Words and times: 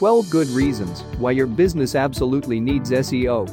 12 0.00 0.30
good 0.30 0.48
reasons 0.48 1.02
why 1.18 1.30
your 1.30 1.46
business 1.46 1.94
absolutely 1.94 2.58
needs 2.58 2.90
SEO. 2.90 3.46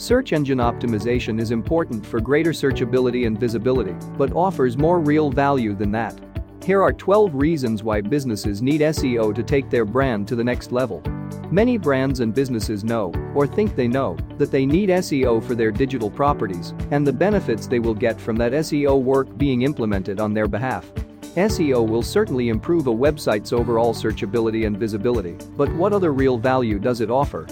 Search 0.00 0.32
engine 0.32 0.56
optimization 0.56 1.38
is 1.38 1.50
important 1.50 2.06
for 2.06 2.22
greater 2.22 2.52
searchability 2.52 3.26
and 3.26 3.38
visibility, 3.38 3.94
but 4.16 4.32
offers 4.32 4.78
more 4.78 4.98
real 4.98 5.28
value 5.28 5.74
than 5.74 5.92
that. 5.92 6.18
Here 6.64 6.82
are 6.82 6.90
12 6.90 7.34
reasons 7.34 7.82
why 7.82 8.00
businesses 8.00 8.62
need 8.62 8.80
SEO 8.80 9.34
to 9.34 9.42
take 9.42 9.68
their 9.68 9.84
brand 9.84 10.26
to 10.28 10.34
the 10.34 10.42
next 10.42 10.72
level. 10.72 11.02
Many 11.50 11.76
brands 11.76 12.20
and 12.20 12.34
businesses 12.34 12.82
know, 12.82 13.12
or 13.34 13.46
think 13.46 13.76
they 13.76 13.86
know, 13.86 14.16
that 14.38 14.50
they 14.50 14.64
need 14.64 14.88
SEO 14.88 15.44
for 15.44 15.54
their 15.54 15.70
digital 15.70 16.10
properties 16.10 16.72
and 16.92 17.06
the 17.06 17.12
benefits 17.12 17.66
they 17.66 17.78
will 17.78 17.92
get 17.92 18.18
from 18.18 18.36
that 18.36 18.52
SEO 18.52 19.02
work 19.02 19.36
being 19.36 19.60
implemented 19.60 20.18
on 20.18 20.32
their 20.32 20.48
behalf. 20.48 20.90
SEO 21.36 21.84
will 21.84 22.02
certainly 22.02 22.48
improve 22.48 22.86
a 22.86 22.94
website's 22.94 23.52
overall 23.52 23.92
searchability 23.92 24.68
and 24.68 24.76
visibility, 24.76 25.36
but 25.56 25.68
what 25.74 25.92
other 25.92 26.12
real 26.12 26.38
value 26.38 26.78
does 26.78 27.00
it 27.00 27.10
offer? 27.10 27.42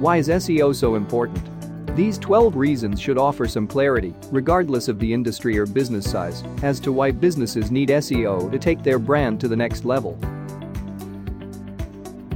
Why 0.00 0.16
is 0.16 0.28
SEO 0.28 0.74
so 0.74 0.96
important? 0.96 1.48
These 1.94 2.18
12 2.18 2.56
reasons 2.56 3.00
should 3.00 3.16
offer 3.16 3.46
some 3.46 3.68
clarity, 3.68 4.12
regardless 4.32 4.88
of 4.88 4.98
the 4.98 5.12
industry 5.12 5.56
or 5.56 5.66
business 5.66 6.10
size, 6.10 6.42
as 6.64 6.80
to 6.80 6.90
why 6.90 7.12
businesses 7.12 7.70
need 7.70 7.90
SEO 7.90 8.50
to 8.50 8.58
take 8.58 8.82
their 8.82 8.98
brand 8.98 9.40
to 9.40 9.46
the 9.46 9.56
next 9.56 9.84
level. 9.84 10.14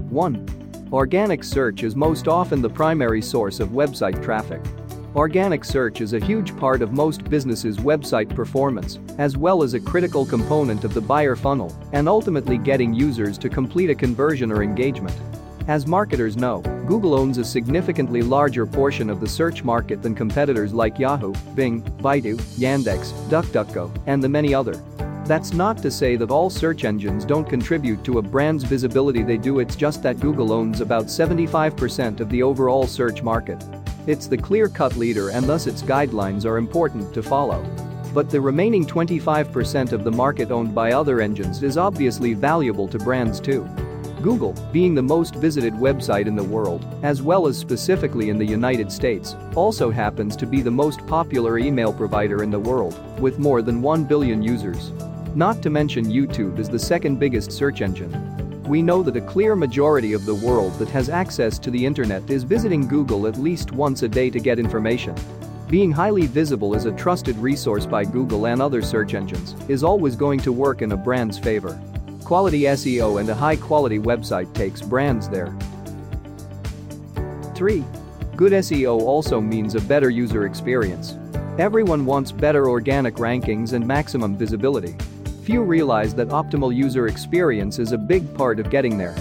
1. 0.09 0.89
Organic 0.93 1.43
search 1.43 1.83
is 1.83 1.97
most 1.97 2.29
often 2.29 2.63
the 2.63 2.71
primary 2.71 3.23
source 3.23 3.59
of 3.59 3.71
website 3.71 4.23
traffic. 4.23 4.61
Organic 5.15 5.63
search 5.63 6.01
is 6.01 6.15
a 6.15 6.25
huge 6.25 6.57
part 6.57 6.81
of 6.81 6.95
most 6.95 7.25
businesses' 7.25 7.77
website 7.77 8.35
performance, 8.35 8.99
as 9.19 9.37
well 9.37 9.63
as 9.63 9.75
a 9.75 9.81
critical 9.81 10.25
component 10.25 10.85
of 10.85 10.95
the 10.95 11.03
buyer 11.03 11.37
funnel 11.37 11.77
and 11.93 12.09
ultimately 12.09 12.57
getting 12.57 12.95
users 12.95 13.37
to 13.37 13.51
complete 13.51 13.91
a 13.91 13.95
conversion 13.95 14.51
or 14.51 14.63
engagement. 14.63 15.15
As 15.69 15.87
marketers 15.87 16.39
know, 16.39 16.63
Google 16.89 17.13
owns 17.13 17.37
a 17.37 17.45
significantly 17.45 18.23
larger 18.23 18.65
portion 18.65 19.11
of 19.11 19.21
the 19.21 19.29
search 19.29 19.63
market 19.65 20.01
than 20.01 20.15
competitors 20.15 20.73
like 20.73 20.99
Yahoo, 20.99 21.35
Bing, 21.55 21.83
Baidu, 21.99 22.37
Yandex, 22.59 23.13
DuckDuckGo, 23.29 23.95
and 24.07 24.25
the 24.25 24.31
many 24.31 24.55
other. 24.55 24.83
That's 25.27 25.53
not 25.53 25.77
to 25.83 25.91
say 25.91 26.17
that 26.17 26.31
all 26.31 26.49
search 26.49 26.85
engines 26.85 27.27
don't 27.27 27.49
contribute 27.49 28.03
to 28.05 28.19
a 28.19 28.23
brand's 28.23 28.65
visibility 28.65 29.23
they 29.23 29.37
do 29.37 29.61
it's 29.61 29.77
just 29.77 30.03
that 30.05 30.21
Google 30.21 30.53
owns 30.53 30.81
about 30.81 31.05
75% 31.05 32.21
of 32.21 32.31
the 32.31 32.43
overall 32.43 32.87
search 32.87 33.23
market. 33.23 33.63
It's 34.05 34.27
the 34.27 34.37
clear-cut 34.37 34.97
leader 34.97 35.31
and 35.31 35.47
thus 35.47 35.69
its 35.69 35.83
guidelines 35.83 36.45
are 36.45 36.59
important 36.59 37.15
to 37.15 37.23
follow. 37.23 37.65
But 38.13 38.31
the 38.31 38.41
remaining 38.41 38.85
25% 38.85 39.93
of 39.93 40.03
the 40.03 40.11
market 40.11 40.51
owned 40.51 40.75
by 40.75 40.93
other 40.93 41.21
engines 41.21 41.63
is 41.63 41.77
obviously 41.77 42.35
valuable 42.35 42.89
to 42.89 42.99
brands 42.99 43.39
too. 43.39 43.65
Google, 44.21 44.55
being 44.73 44.95
the 44.95 45.03
most 45.03 45.37
visited 45.37 45.73
website 45.75 46.27
in 46.27 46.35
the 46.35 46.43
world, 46.43 46.85
as 47.03 47.23
well 47.23 47.47
as 47.47 47.57
specifically 47.57 48.29
in 48.29 48.39
the 48.39 48.45
United 48.45 48.91
States, 48.91 49.37
also 49.55 49.91
happens 49.91 50.37
to 50.37 50.47
be 50.47 50.63
the 50.63 50.71
most 50.71 51.05
popular 51.07 51.59
email 51.59 51.93
provider 51.93 52.43
in 52.43 52.51
the 52.51 52.59
world, 52.59 53.01
with 53.21 53.39
more 53.39 53.63
than 53.63 53.83
1 53.83 54.05
billion 54.05 54.43
users. 54.43 54.91
Not 55.35 55.63
to 55.63 55.71
mention 55.71 56.05
YouTube 56.05 56.59
is 56.59 56.69
the 56.69 56.79
second 56.79 57.19
biggest 57.19 57.51
search 57.51 57.81
engine, 57.83 58.13
we 58.73 58.81
know 58.81 59.03
that 59.03 59.19
a 59.19 59.21
clear 59.21 59.55
majority 59.55 60.15
of 60.15 60.25
the 60.25 60.35
world 60.35 60.73
that 60.79 60.89
has 60.89 61.11
access 61.11 61.59
to 61.59 61.71
the 61.71 61.85
internet 61.85 62.31
is 62.31 62.43
visiting 62.43 62.89
Google 62.89 63.27
at 63.27 63.37
least 63.37 63.71
once 63.71 64.03
a 64.03 64.09
day 64.09 64.31
to 64.31 64.41
get 64.41 64.59
information. 64.59 65.15
Being 65.69 65.93
highly 65.93 66.27
visible 66.27 66.75
as 66.75 66.87
a 66.87 66.93
trusted 66.93 67.37
resource 67.37 67.85
by 67.85 68.07
Google 68.07 68.47
and 68.47 68.63
other 68.63 68.81
search 68.81 69.13
engines 69.13 69.55
is 69.69 69.85
always 69.85 70.17
going 70.17 70.41
to 70.41 70.53
work 70.53 70.81
in 70.81 70.93
a 70.93 70.97
brand's 70.97 71.39
favor. 71.39 71.79
Quality 72.25 72.63
SEO 72.63 73.21
and 73.21 73.29
a 73.29 73.35
high-quality 73.35 73.99
website 73.99 74.51
takes 74.55 74.81
brands 74.81 75.29
there. 75.29 75.55
3. 77.55 77.85
Good 78.37 78.53
SEO 78.53 79.03
also 79.03 79.39
means 79.39 79.75
a 79.75 79.83
better 79.83 80.09
user 80.09 80.47
experience. 80.47 81.19
Everyone 81.59 82.07
wants 82.07 82.33
better 82.33 82.71
organic 82.71 83.17
rankings 83.17 83.75
and 83.75 83.87
maximum 83.87 84.35
visibility. 84.35 84.97
Few 85.43 85.65
realize 85.65 86.15
that 86.15 86.29
optimal 86.29 86.73
user 86.73 87.09
experience 87.09 87.81
is 87.81 87.91
a 87.91 87.99
big 87.99 88.33
part 88.33 88.61
of 88.61 88.71
getting 88.71 88.97
there. 88.97 89.17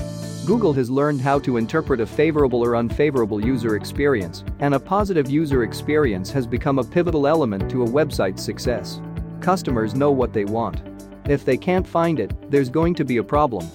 Google 0.45 0.71
has 0.73 0.87
learned 0.87 1.19
how 1.19 1.39
to 1.39 1.57
interpret 1.57 1.99
a 1.99 2.05
favorable 2.05 2.63
or 2.63 2.75
unfavorable 2.75 3.43
user 3.43 3.75
experience, 3.75 4.43
and 4.59 4.75
a 4.75 4.79
positive 4.79 5.31
user 5.31 5.63
experience 5.63 6.29
has 6.29 6.45
become 6.45 6.77
a 6.77 6.83
pivotal 6.83 7.25
element 7.25 7.71
to 7.71 7.81
a 7.81 7.87
website's 7.87 8.43
success. 8.43 9.01
Customers 9.39 9.95
know 9.95 10.11
what 10.11 10.31
they 10.31 10.45
want. 10.45 10.83
If 11.27 11.43
they 11.43 11.57
can't 11.57 11.87
find 11.87 12.19
it, 12.19 12.51
there's 12.51 12.69
going 12.69 12.93
to 12.95 13.05
be 13.05 13.17
a 13.17 13.23
problem. 13.23 13.67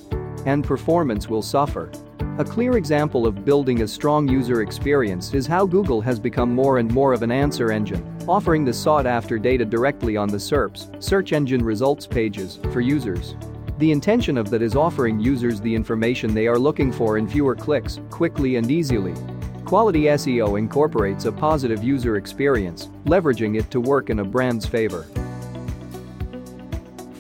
And 0.47 0.63
performance 0.63 1.29
will 1.29 1.43
suffer. 1.43 1.91
A 2.39 2.45
clear 2.45 2.77
example 2.77 3.27
of 3.27 3.45
building 3.45 3.83
a 3.83 3.89
strong 3.89 4.29
user 4.29 4.63
experience 4.63 5.35
is 5.35 5.49
how 5.49 5.67
Google 5.67 6.01
has 6.01 6.21
become 6.21 6.55
more 6.55 6.79
and 6.79 6.89
more 6.93 7.13
of 7.13 7.23
an 7.23 7.33
answer 7.33 7.73
engine, 7.73 8.05
offering 8.29 8.65
the 8.65 8.73
sought-after 8.73 9.39
data 9.39 9.65
directly 9.65 10.17
on 10.17 10.29
the 10.29 10.37
SERPs 10.37 11.03
search 11.03 11.33
engine 11.33 11.65
results 11.65 12.07
pages 12.07 12.59
for 12.73 12.81
users. 12.81 13.35
The 13.79 13.93
intention 13.93 14.39
of 14.39 14.51
that 14.51 14.63
is 14.63 14.75
offering 14.75 15.21
users 15.21 15.61
the 15.61 15.75
information 15.75 16.35
they 16.35 16.47
are 16.47 16.59
looking 16.59 16.91
for 16.91 17.19
in 17.19 17.29
fewer 17.29 17.55
clicks, 17.55 18.01
quickly 18.11 18.57
and 18.57 18.71
easily. 18.71 19.15
Quality 19.65 20.05
SEO 20.05 20.59
incorporates 20.59 21.25
a 21.25 21.33
positive 21.33 21.85
user 21.85 22.17
experience, 22.17 22.89
leveraging 23.05 23.59
it 23.59 23.71
to 23.71 23.81
work 23.81 24.11
in 24.11 24.21
a 24.21 24.25
brand's 24.25 24.65
favor. 24.65 25.07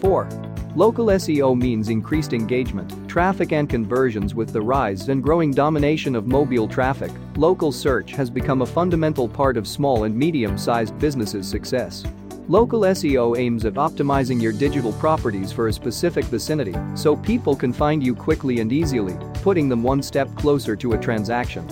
4. 0.00 0.28
Local 0.76 1.06
SEO 1.06 1.58
means 1.58 1.88
increased 1.88 2.32
engagement, 2.32 3.05
traffic 3.16 3.52
and 3.52 3.70
conversions 3.70 4.34
with 4.34 4.52
the 4.52 4.60
rise 4.60 5.08
and 5.08 5.22
growing 5.22 5.50
domination 5.50 6.14
of 6.14 6.26
mobile 6.26 6.68
traffic. 6.68 7.10
Local 7.38 7.72
search 7.72 8.12
has 8.12 8.28
become 8.28 8.60
a 8.60 8.66
fundamental 8.66 9.26
part 9.26 9.56
of 9.56 9.66
small 9.66 10.04
and 10.04 10.14
medium-sized 10.14 10.98
businesses' 10.98 11.48
success. 11.48 12.04
Local 12.46 12.82
SEO 12.82 13.38
aims 13.38 13.64
at 13.64 13.72
optimizing 13.72 14.38
your 14.38 14.52
digital 14.52 14.92
properties 14.92 15.50
for 15.50 15.68
a 15.68 15.72
specific 15.72 16.26
vicinity 16.26 16.74
so 16.94 17.16
people 17.16 17.56
can 17.56 17.72
find 17.72 18.04
you 18.04 18.14
quickly 18.14 18.60
and 18.60 18.70
easily, 18.70 19.16
putting 19.36 19.70
them 19.70 19.82
one 19.82 20.02
step 20.02 20.28
closer 20.36 20.76
to 20.76 20.92
a 20.92 20.98
transaction. 20.98 21.66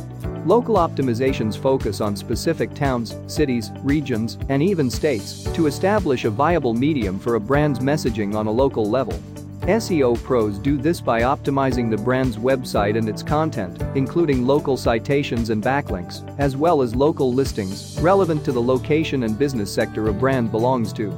Local 0.46 0.76
optimizations 0.76 1.58
focus 1.58 2.00
on 2.00 2.16
specific 2.16 2.72
towns, 2.72 3.18
cities, 3.26 3.70
regions, 3.82 4.38
and 4.48 4.62
even 4.62 4.88
states 4.88 5.42
to 5.52 5.66
establish 5.66 6.24
a 6.24 6.30
viable 6.30 6.72
medium 6.72 7.18
for 7.18 7.34
a 7.34 7.40
brand's 7.40 7.80
messaging 7.80 8.34
on 8.34 8.46
a 8.46 8.50
local 8.50 8.88
level. 8.88 9.20
SEO 9.66 10.22
pros 10.22 10.58
do 10.58 10.76
this 10.76 11.00
by 11.00 11.22
optimizing 11.22 11.88
the 11.88 11.96
brand's 11.96 12.36
website 12.36 12.98
and 12.98 13.08
its 13.08 13.22
content, 13.22 13.82
including 13.94 14.46
local 14.46 14.76
citations 14.76 15.48
and 15.48 15.62
backlinks, 15.62 16.22
as 16.38 16.54
well 16.54 16.82
as 16.82 16.94
local 16.94 17.32
listings 17.32 17.98
relevant 18.02 18.44
to 18.44 18.52
the 18.52 18.60
location 18.60 19.22
and 19.22 19.38
business 19.38 19.72
sector 19.72 20.08
a 20.08 20.12
brand 20.12 20.50
belongs 20.50 20.92
to. 20.92 21.10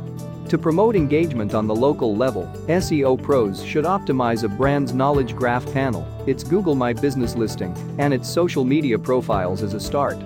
To 0.48 0.58
promote 0.58 0.94
engagement 0.94 1.54
on 1.54 1.66
the 1.66 1.74
local 1.74 2.14
level, 2.14 2.44
SEO 2.68 3.20
pros 3.20 3.64
should 3.64 3.84
optimize 3.84 4.44
a 4.44 4.48
brand's 4.48 4.92
knowledge 4.94 5.34
graph 5.34 5.66
panel, 5.72 6.06
its 6.28 6.44
Google 6.44 6.76
My 6.76 6.92
Business 6.92 7.34
listing, 7.34 7.74
and 7.98 8.14
its 8.14 8.28
social 8.28 8.64
media 8.64 8.96
profiles 8.96 9.64
as 9.64 9.74
a 9.74 9.80
start. 9.80 10.18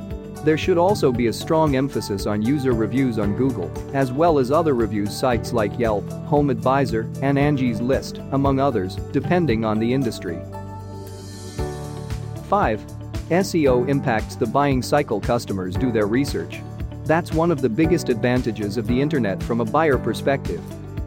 There 0.45 0.57
should 0.57 0.79
also 0.79 1.13
be 1.13 1.27
a 1.27 1.33
strong 1.33 1.77
emphasis 1.77 2.27
on 2.27 2.41
user 2.41 2.73
reviews 2.73 3.19
on 3.19 3.37
Google, 3.37 3.71
as 3.93 4.11
well 4.11 4.39
as 4.39 4.51
other 4.51 4.75
reviews 4.75 5.15
sites 5.15 5.53
like 5.53 5.79
Yelp, 5.79 6.09
Home 6.25 6.49
Advisor, 6.49 7.11
and 7.21 7.39
Angie's 7.39 7.81
List, 7.81 8.23
among 8.33 8.59
others, 8.59 8.97
depending 9.13 9.67
on 9.67 9.79
the 9.79 9.93
industry. 9.93 10.39
5. 12.49 12.81
SEO 13.29 13.89
impacts 13.89 14.35
the 14.35 14.47
buying 14.47 14.83
cycle 14.83 15.21
customers 15.21 15.77
do 15.77 15.93
their 15.93 16.07
research. 16.07 16.63
That's 17.05 17.33
one 17.33 17.51
of 17.51 17.61
the 17.61 17.69
biggest 17.69 18.09
advantages 18.09 18.77
of 18.77 18.87
the 18.87 19.01
internet 19.01 19.43
from 19.43 19.61
a 19.61 19.65
buyer 19.65 19.99
perspective. 19.99 20.63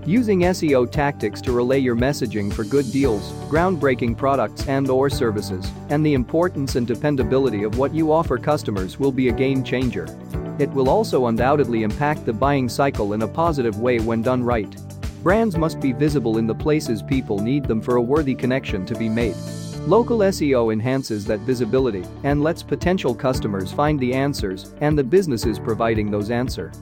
Using 0.05 0.41
SEO 0.41 0.91
tactics 0.91 1.39
to 1.41 1.53
relay 1.53 1.79
your 1.79 1.95
messaging 1.95 2.51
for 2.51 2.65
good 2.65 2.91
deals, 2.91 3.31
groundbreaking 3.49 4.17
products 4.17 4.67
and 4.67 4.89
or 4.89 5.09
services, 5.09 5.71
and 5.89 6.05
the 6.05 6.13
importance 6.13 6.75
and 6.75 6.85
dependability 6.85 7.63
of 7.63 7.77
what 7.77 7.93
you 7.93 8.11
offer 8.11 8.37
customers 8.37 8.99
will 8.99 9.13
be 9.13 9.29
a 9.29 9.31
game 9.31 9.63
changer. 9.63 10.05
It 10.59 10.69
will 10.71 10.89
also 10.89 11.27
undoubtedly 11.27 11.83
impact 11.83 12.25
the 12.25 12.33
buying 12.33 12.67
cycle 12.67 13.13
in 13.13 13.21
a 13.21 13.27
positive 13.27 13.79
way 13.79 13.99
when 13.99 14.21
done 14.21 14.43
right. 14.43 14.75
Brands 15.23 15.55
must 15.55 15.79
be 15.79 15.93
visible 15.93 16.37
in 16.37 16.47
the 16.47 16.55
places 16.55 17.01
people 17.01 17.39
need 17.39 17.63
them 17.63 17.81
for 17.81 17.95
a 17.95 18.01
worthy 18.01 18.35
connection 18.35 18.85
to 18.87 18.95
be 18.95 19.07
made. 19.07 19.37
Local 19.87 20.19
SEO 20.19 20.73
enhances 20.73 21.23
that 21.25 21.39
visibility 21.41 22.03
and 22.23 22.43
lets 22.43 22.61
potential 22.61 23.15
customers 23.15 23.71
find 23.71 23.97
the 24.01 24.13
answers 24.13 24.73
and 24.81 24.97
the 24.97 25.03
businesses 25.03 25.59
providing 25.59 26.11
those 26.11 26.29
answer. 26.29 26.73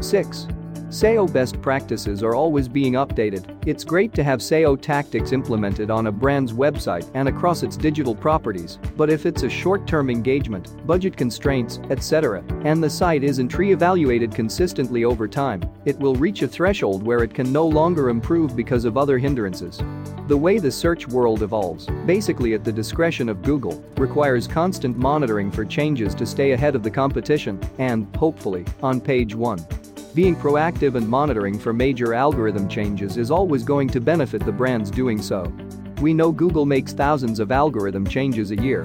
6. 0.00 0.46
SEO 0.94 1.30
best 1.32 1.60
practices 1.60 2.22
are 2.22 2.36
always 2.36 2.68
being 2.68 2.92
updated. 2.92 3.58
It's 3.66 3.82
great 3.82 4.14
to 4.14 4.22
have 4.22 4.38
SEO 4.38 4.80
tactics 4.80 5.32
implemented 5.32 5.90
on 5.90 6.06
a 6.06 6.12
brand's 6.12 6.52
website 6.52 7.10
and 7.14 7.26
across 7.26 7.64
its 7.64 7.76
digital 7.76 8.14
properties, 8.14 8.78
but 8.96 9.10
if 9.10 9.26
it's 9.26 9.42
a 9.42 9.48
short-term 9.48 10.08
engagement, 10.08 10.86
budget 10.86 11.16
constraints, 11.16 11.80
etc., 11.90 12.44
and 12.62 12.80
the 12.80 12.88
site 12.88 13.24
isn't 13.24 13.58
re-evaluated 13.58 14.32
consistently 14.32 15.04
over 15.04 15.26
time, 15.26 15.68
it 15.84 15.98
will 15.98 16.14
reach 16.14 16.42
a 16.42 16.46
threshold 16.46 17.02
where 17.02 17.24
it 17.24 17.34
can 17.34 17.52
no 17.52 17.66
longer 17.66 18.08
improve 18.08 18.54
because 18.54 18.84
of 18.84 18.96
other 18.96 19.18
hindrances. 19.18 19.82
The 20.28 20.36
way 20.36 20.60
the 20.60 20.70
search 20.70 21.08
world 21.08 21.42
evolves, 21.42 21.88
basically 22.06 22.54
at 22.54 22.62
the 22.62 22.72
discretion 22.72 23.28
of 23.28 23.42
Google, 23.42 23.84
requires 23.96 24.46
constant 24.46 24.96
monitoring 24.96 25.50
for 25.50 25.64
changes 25.64 26.14
to 26.14 26.24
stay 26.24 26.52
ahead 26.52 26.76
of 26.76 26.84
the 26.84 26.90
competition 26.90 27.58
and, 27.78 28.14
hopefully, 28.14 28.64
on 28.80 29.00
page 29.00 29.34
1. 29.34 29.73
Being 30.14 30.36
proactive 30.36 30.94
and 30.94 31.08
monitoring 31.08 31.58
for 31.58 31.72
major 31.72 32.14
algorithm 32.14 32.68
changes 32.68 33.16
is 33.16 33.32
always 33.32 33.64
going 33.64 33.88
to 33.88 34.00
benefit 34.00 34.44
the 34.44 34.52
brands 34.52 34.88
doing 34.88 35.20
so. 35.20 35.52
We 36.00 36.14
know 36.14 36.30
Google 36.30 36.66
makes 36.66 36.92
thousands 36.92 37.40
of 37.40 37.50
algorithm 37.50 38.06
changes 38.06 38.52
a 38.52 38.56
year. 38.56 38.84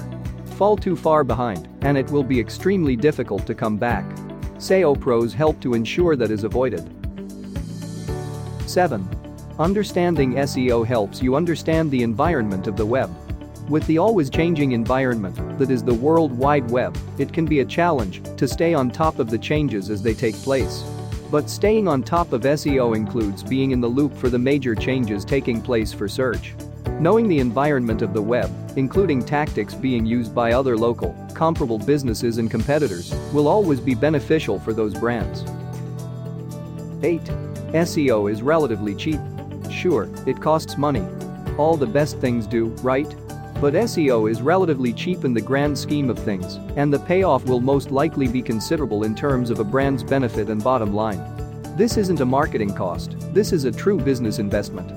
Fall 0.57 0.75
too 0.75 0.95
far 0.95 1.23
behind, 1.23 1.69
and 1.81 1.99
it 1.99 2.09
will 2.09 2.23
be 2.23 2.39
extremely 2.39 2.95
difficult 2.95 3.45
to 3.45 3.53
come 3.53 3.77
back. 3.77 4.05
SEO 4.57 4.99
pros 4.99 5.31
help 5.31 5.59
to 5.61 5.75
ensure 5.75 6.15
that 6.15 6.31
is 6.31 6.45
avoided. 6.45 6.89
7. 8.65 9.07
Understanding 9.59 10.33
SEO 10.33 10.83
helps 10.83 11.21
you 11.21 11.35
understand 11.35 11.91
the 11.91 12.01
environment 12.01 12.65
of 12.65 12.75
the 12.75 12.85
web. 12.85 13.15
With 13.69 13.85
the 13.85 13.99
always 13.99 14.31
changing 14.31 14.71
environment 14.71 15.59
that 15.59 15.69
is 15.69 15.83
the 15.83 15.93
World 15.93 16.35
Wide 16.35 16.71
Web, 16.71 16.97
it 17.19 17.31
can 17.31 17.45
be 17.45 17.59
a 17.59 17.65
challenge 17.65 18.23
to 18.37 18.47
stay 18.47 18.73
on 18.73 18.89
top 18.89 19.19
of 19.19 19.29
the 19.29 19.37
changes 19.37 19.91
as 19.91 20.01
they 20.01 20.15
take 20.15 20.35
place. 20.37 20.83
But 21.31 21.49
staying 21.49 21.87
on 21.87 22.01
top 22.01 22.33
of 22.33 22.41
SEO 22.41 22.95
includes 22.95 23.43
being 23.43 23.69
in 23.71 23.81
the 23.81 23.87
loop 23.87 24.15
for 24.15 24.29
the 24.29 24.39
major 24.39 24.73
changes 24.73 25.23
taking 25.23 25.61
place 25.61 25.93
for 25.93 26.07
search. 26.07 26.55
Knowing 26.99 27.27
the 27.27 27.39
environment 27.39 28.01
of 28.01 28.13
the 28.13 28.21
web, 28.21 28.51
including 28.77 29.23
tactics 29.23 29.75
being 29.75 30.05
used 30.05 30.33
by 30.33 30.53
other 30.53 30.75
local, 30.75 31.15
comparable 31.35 31.77
businesses 31.77 32.39
and 32.39 32.49
competitors, 32.49 33.13
will 33.31 33.47
always 33.47 33.79
be 33.79 33.93
beneficial 33.93 34.59
for 34.59 34.73
those 34.73 34.93
brands. 34.95 35.43
8. 37.03 37.21
SEO 37.73 38.31
is 38.31 38.41
relatively 38.41 38.95
cheap. 38.95 39.19
Sure, 39.71 40.09
it 40.25 40.41
costs 40.41 40.77
money. 40.77 41.05
All 41.57 41.77
the 41.77 41.85
best 41.85 42.17
things 42.17 42.47
do, 42.47 42.65
right? 42.81 43.15
But 43.61 43.73
SEO 43.73 44.31
is 44.31 44.41
relatively 44.41 44.93
cheap 44.93 45.25
in 45.25 45.33
the 45.33 45.41
grand 45.41 45.77
scheme 45.77 46.09
of 46.09 46.17
things, 46.17 46.55
and 46.77 46.93
the 46.93 46.99
payoff 46.99 47.43
will 47.43 47.59
most 47.59 47.91
likely 47.91 48.29
be 48.29 48.41
considerable 48.41 49.03
in 49.03 49.13
terms 49.13 49.49
of 49.49 49.59
a 49.59 49.65
brand's 49.65 50.01
benefit 50.01 50.49
and 50.49 50.63
bottom 50.63 50.93
line. 50.93 51.21
This 51.75 51.97
isn't 51.97 52.21
a 52.21 52.25
marketing 52.25 52.73
cost, 52.73 53.17
this 53.33 53.51
is 53.51 53.65
a 53.65 53.71
true 53.71 53.99
business 53.99 54.39
investment. 54.39 54.87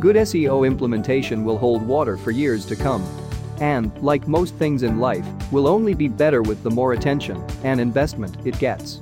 Good 0.00 0.14
SEO 0.14 0.64
implementation 0.64 1.44
will 1.44 1.58
hold 1.58 1.82
water 1.82 2.16
for 2.16 2.30
years 2.30 2.64
to 2.66 2.76
come. 2.76 3.02
And, 3.60 3.90
like 4.00 4.28
most 4.28 4.54
things 4.54 4.84
in 4.84 5.00
life, 5.00 5.26
will 5.50 5.66
only 5.66 5.94
be 5.94 6.06
better 6.06 6.42
with 6.42 6.62
the 6.62 6.70
more 6.70 6.92
attention 6.92 7.44
and 7.64 7.80
investment 7.80 8.36
it 8.46 8.56
gets. 8.60 9.00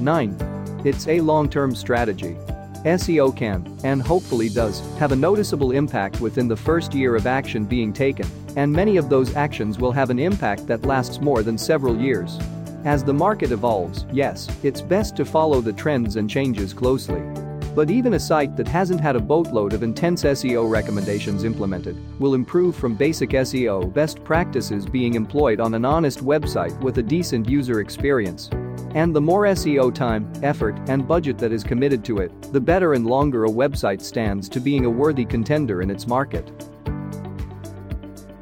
9. 0.00 0.80
It's 0.84 1.08
a 1.08 1.22
long-term 1.22 1.74
strategy 1.74 2.36
SEO 2.84 3.34
can, 3.36 3.78
and 3.84 4.00
hopefully 4.00 4.48
does, 4.48 4.80
have 4.98 5.12
a 5.12 5.16
noticeable 5.16 5.72
impact 5.72 6.20
within 6.20 6.48
the 6.48 6.56
first 6.56 6.94
year 6.94 7.16
of 7.16 7.26
action 7.26 7.64
being 7.64 7.92
taken, 7.92 8.26
and 8.56 8.72
many 8.72 8.96
of 8.96 9.08
those 9.08 9.34
actions 9.34 9.78
will 9.78 9.92
have 9.92 10.10
an 10.10 10.18
impact 10.18 10.66
that 10.66 10.84
lasts 10.84 11.20
more 11.20 11.42
than 11.42 11.58
several 11.58 11.96
years. 11.96 12.38
As 12.84 13.02
the 13.02 13.12
market 13.12 13.50
evolves, 13.50 14.06
yes, 14.12 14.48
it's 14.62 14.80
best 14.80 15.16
to 15.16 15.24
follow 15.24 15.60
the 15.60 15.72
trends 15.72 16.16
and 16.16 16.30
changes 16.30 16.72
closely. 16.72 17.20
But 17.74 17.90
even 17.90 18.14
a 18.14 18.20
site 18.20 18.56
that 18.56 18.66
hasn't 18.66 19.00
had 19.00 19.16
a 19.16 19.20
boatload 19.20 19.72
of 19.72 19.82
intense 19.82 20.24
SEO 20.24 20.68
recommendations 20.68 21.44
implemented 21.44 21.96
will 22.18 22.34
improve 22.34 22.74
from 22.74 22.94
basic 22.94 23.30
SEO 23.30 23.92
best 23.92 24.24
practices 24.24 24.86
being 24.86 25.14
employed 25.14 25.60
on 25.60 25.74
an 25.74 25.84
honest 25.84 26.24
website 26.24 26.78
with 26.80 26.98
a 26.98 27.02
decent 27.02 27.48
user 27.48 27.80
experience. 27.80 28.50
And 28.94 29.14
the 29.14 29.20
more 29.20 29.44
SEO 29.44 29.94
time, 29.94 30.32
effort, 30.42 30.78
and 30.88 31.06
budget 31.06 31.38
that 31.38 31.52
is 31.52 31.62
committed 31.62 32.04
to 32.06 32.18
it, 32.18 32.32
the 32.52 32.60
better 32.60 32.94
and 32.94 33.06
longer 33.06 33.44
a 33.44 33.50
website 33.50 34.00
stands 34.00 34.48
to 34.48 34.60
being 34.60 34.86
a 34.86 34.90
worthy 34.90 35.24
contender 35.24 35.82
in 35.82 35.90
its 35.90 36.06
market. 36.06 36.50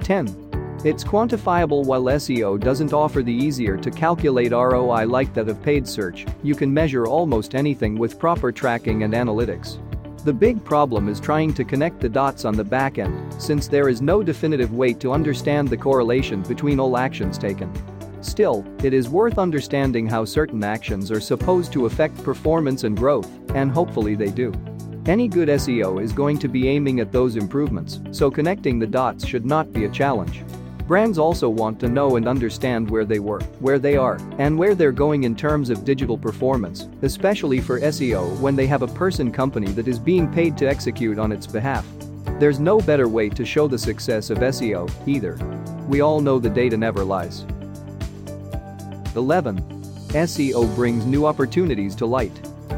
10. 0.00 0.46
It's 0.84 1.02
quantifiable 1.02 1.84
while 1.84 2.04
SEO 2.04 2.60
doesn't 2.60 2.92
offer 2.92 3.22
the 3.22 3.32
easier 3.32 3.76
to 3.76 3.90
calculate 3.90 4.52
ROI 4.52 5.06
like 5.06 5.34
that 5.34 5.48
of 5.48 5.60
paid 5.62 5.88
search, 5.88 6.26
you 6.44 6.54
can 6.54 6.72
measure 6.72 7.06
almost 7.06 7.56
anything 7.56 7.98
with 7.98 8.18
proper 8.18 8.52
tracking 8.52 9.02
and 9.02 9.14
analytics. 9.14 9.80
The 10.24 10.32
big 10.32 10.64
problem 10.64 11.08
is 11.08 11.18
trying 11.18 11.54
to 11.54 11.64
connect 11.64 11.98
the 11.98 12.08
dots 12.08 12.44
on 12.44 12.54
the 12.54 12.62
back 12.62 12.98
end, 12.98 13.34
since 13.42 13.66
there 13.66 13.88
is 13.88 14.00
no 14.00 14.22
definitive 14.22 14.74
way 14.74 14.92
to 14.94 15.12
understand 15.12 15.68
the 15.68 15.76
correlation 15.76 16.42
between 16.42 16.78
all 16.78 16.96
actions 16.96 17.36
taken. 17.36 17.72
Still, 18.26 18.66
it 18.82 18.92
is 18.92 19.08
worth 19.08 19.38
understanding 19.38 20.04
how 20.04 20.24
certain 20.24 20.64
actions 20.64 21.12
are 21.12 21.20
supposed 21.20 21.72
to 21.72 21.86
affect 21.86 22.22
performance 22.24 22.82
and 22.82 22.96
growth, 22.96 23.30
and 23.54 23.70
hopefully 23.70 24.16
they 24.16 24.30
do. 24.30 24.52
Any 25.06 25.28
good 25.28 25.48
SEO 25.48 26.02
is 26.02 26.12
going 26.12 26.40
to 26.40 26.48
be 26.48 26.68
aiming 26.68 26.98
at 26.98 27.12
those 27.12 27.36
improvements, 27.36 28.00
so 28.10 28.28
connecting 28.28 28.80
the 28.80 28.86
dots 28.86 29.24
should 29.24 29.46
not 29.46 29.72
be 29.72 29.84
a 29.84 29.88
challenge. 29.88 30.42
Brands 30.88 31.18
also 31.18 31.48
want 31.48 31.78
to 31.80 31.88
know 31.88 32.16
and 32.16 32.26
understand 32.26 32.90
where 32.90 33.04
they 33.04 33.20
were, 33.20 33.40
where 33.60 33.78
they 33.78 33.96
are, 33.96 34.18
and 34.38 34.58
where 34.58 34.74
they're 34.74 34.90
going 34.90 35.22
in 35.22 35.36
terms 35.36 35.70
of 35.70 35.84
digital 35.84 36.18
performance, 36.18 36.88
especially 37.02 37.60
for 37.60 37.80
SEO 37.80 38.36
when 38.40 38.56
they 38.56 38.66
have 38.66 38.82
a 38.82 38.88
person 38.88 39.30
company 39.30 39.68
that 39.68 39.86
is 39.86 40.00
being 40.00 40.30
paid 40.32 40.58
to 40.58 40.68
execute 40.68 41.20
on 41.20 41.30
its 41.30 41.46
behalf. 41.46 41.86
There's 42.40 42.58
no 42.58 42.80
better 42.80 43.08
way 43.08 43.28
to 43.30 43.46
show 43.46 43.68
the 43.68 43.78
success 43.78 44.30
of 44.30 44.38
SEO, 44.38 44.90
either. 45.06 45.38
We 45.88 46.00
all 46.00 46.20
know 46.20 46.40
the 46.40 46.50
data 46.50 46.76
never 46.76 47.04
lies. 47.04 47.46
11. 49.16 49.60
SEO 50.08 50.74
brings 50.74 51.04
new 51.04 51.26
opportunities 51.26 51.94
to 51.96 52.06
light. 52.06 52.32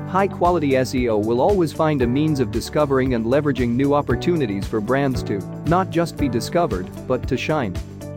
High-quality 0.09 0.71
SEO 0.71 1.23
will 1.23 1.41
always 1.41 1.73
find 1.73 2.01
a 2.03 2.07
means 2.07 2.41
of 2.41 2.51
discovering 2.51 3.15
and 3.15 3.27
leveraging 3.27 3.71
new 3.71 3.95
opportunities 3.95 4.67
for 4.67 4.81
brands 4.81 5.23
to 5.25 5.39
not 5.67 5.91
just 5.91 6.17
be 6.17 6.29
discovered, 6.29 6.89
but 7.07 7.29
to 7.29 7.37
shine. 7.37 7.77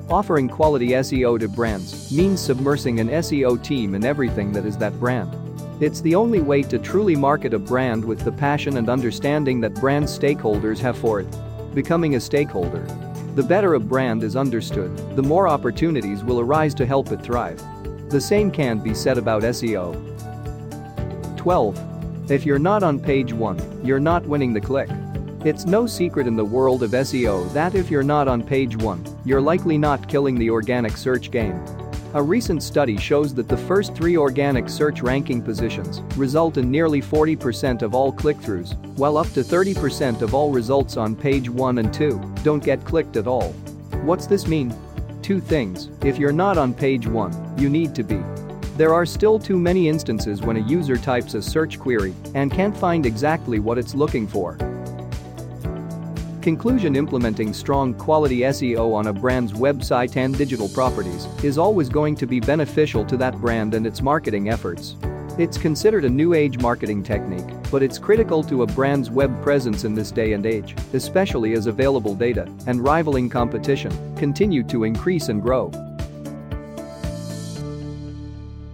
Offering 0.09 0.47
quality 0.47 0.89
SEO 0.89 1.39
to 1.39 1.47
brands 1.47 2.11
means 2.11 2.39
submersing 2.39 2.99
an 2.99 3.09
SEO 3.09 3.61
team 3.63 3.95
in 3.95 4.05
everything 4.05 4.51
that 4.51 4.65
is 4.65 4.77
that 4.77 4.99
brand. 4.99 5.33
It's 5.81 6.01
the 6.01 6.15
only 6.15 6.41
way 6.41 6.63
to 6.63 6.77
truly 6.79 7.15
market 7.15 7.53
a 7.53 7.59
brand 7.59 8.03
with 8.05 8.19
the 8.19 8.31
passion 8.31 8.77
and 8.77 8.89
understanding 8.89 9.59
that 9.61 9.73
brand 9.75 10.05
stakeholders 10.05 10.79
have 10.79 10.97
for 10.97 11.19
it. 11.21 11.27
Becoming 11.73 12.15
a 12.15 12.19
stakeholder. 12.19 12.85
The 13.35 13.43
better 13.43 13.75
a 13.75 13.79
brand 13.79 14.23
is 14.23 14.35
understood, 14.35 14.95
the 15.15 15.23
more 15.23 15.47
opportunities 15.47 16.23
will 16.23 16.39
arise 16.39 16.73
to 16.75 16.85
help 16.85 17.11
it 17.11 17.21
thrive. 17.21 17.61
The 18.11 18.19
same 18.19 18.51
can 18.51 18.79
be 18.79 18.93
said 18.93 19.17
about 19.17 19.43
SEO. 19.43 19.95
12. 21.37 22.29
If 22.29 22.45
you're 22.45 22.59
not 22.59 22.83
on 22.83 22.99
page 22.99 23.31
1, 23.31 23.85
you're 23.85 24.01
not 24.01 24.25
winning 24.25 24.51
the 24.51 24.59
click. 24.59 24.89
It's 25.45 25.65
no 25.65 25.87
secret 25.87 26.27
in 26.27 26.35
the 26.35 26.43
world 26.43 26.83
of 26.83 26.91
SEO 26.91 27.51
that 27.53 27.73
if 27.73 27.89
you're 27.89 28.03
not 28.03 28.27
on 28.27 28.43
page 28.43 28.75
1, 28.75 29.21
you're 29.23 29.39
likely 29.39 29.77
not 29.77 30.09
killing 30.09 30.35
the 30.35 30.49
organic 30.49 30.97
search 30.97 31.31
game. 31.31 31.63
A 32.13 32.21
recent 32.21 32.61
study 32.61 32.97
shows 32.97 33.33
that 33.35 33.47
the 33.47 33.55
first 33.55 33.95
three 33.95 34.17
organic 34.17 34.67
search 34.67 35.01
ranking 35.01 35.41
positions 35.41 36.01
result 36.17 36.57
in 36.57 36.69
nearly 36.69 37.01
40% 37.01 37.81
of 37.81 37.95
all 37.95 38.11
click-throughs, 38.11 38.75
while 38.97 39.15
up 39.15 39.27
to 39.27 39.39
30% 39.39 40.21
of 40.21 40.35
all 40.35 40.51
results 40.51 40.97
on 40.97 41.15
page 41.15 41.49
1 41.49 41.77
and 41.77 41.93
2 41.93 42.21
don't 42.43 42.61
get 42.61 42.83
clicked 42.83 43.15
at 43.15 43.25
all. 43.25 43.53
What's 44.03 44.27
this 44.27 44.47
mean? 44.47 44.75
Two 45.21 45.39
things, 45.39 45.89
if 46.03 46.17
you're 46.17 46.31
not 46.31 46.57
on 46.57 46.73
page 46.73 47.05
1, 47.05 47.59
you 47.59 47.69
need 47.69 47.93
to 47.93 48.03
be. 48.03 48.19
There 48.75 48.93
are 48.93 49.05
still 49.05 49.37
too 49.37 49.59
many 49.59 49.87
instances 49.87 50.41
when 50.41 50.57
a 50.57 50.67
user 50.67 50.97
types 50.97 51.35
a 51.35 51.41
search 51.41 51.79
query 51.79 52.15
and 52.33 52.51
can't 52.51 52.75
find 52.75 53.05
exactly 53.05 53.59
what 53.59 53.77
it's 53.77 53.93
looking 53.93 54.27
for. 54.27 54.57
Conclusion 56.41 56.95
Implementing 56.95 57.53
strong 57.53 57.93
quality 57.93 58.39
SEO 58.39 58.95
on 58.95 59.07
a 59.07 59.13
brand's 59.13 59.53
website 59.53 60.17
and 60.17 60.35
digital 60.35 60.67
properties 60.69 61.25
is 61.43 61.59
always 61.59 61.87
going 61.87 62.15
to 62.15 62.25
be 62.25 62.39
beneficial 62.39 63.05
to 63.05 63.15
that 63.17 63.39
brand 63.39 63.75
and 63.75 63.85
its 63.85 64.01
marketing 64.01 64.49
efforts. 64.49 64.95
It's 65.37 65.59
considered 65.59 66.03
a 66.03 66.09
new 66.09 66.33
age 66.33 66.57
marketing 66.57 67.03
technique, 67.03 67.47
but 67.71 67.81
it's 67.81 67.97
critical 67.97 68.43
to 68.43 68.63
a 68.63 68.67
brand's 68.67 69.09
web 69.09 69.41
presence 69.41 69.85
in 69.85 69.95
this 69.95 70.11
day 70.11 70.33
and 70.33 70.45
age, 70.45 70.75
especially 70.93 71.53
as 71.53 71.65
available 71.65 72.13
data 72.13 72.47
and 72.67 72.83
rivaling 72.83 73.29
competition 73.29 73.91
continue 74.15 74.63
to 74.63 74.83
increase 74.83 75.29
and 75.29 75.41
grow. 75.41 75.71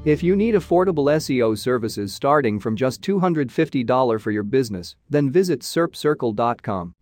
If 0.03 0.23
you 0.23 0.37
need 0.37 0.55
affordable 0.55 1.11
SEO 1.11 1.57
services 1.57 2.13
starting 2.13 2.59
from 2.59 2.77
just 2.77 3.01
$250 3.01 4.21
for 4.21 4.31
your 4.31 4.43
business, 4.43 4.95
then 5.09 5.29
visit 5.29 5.59
SERPCircle.com. 5.59 6.93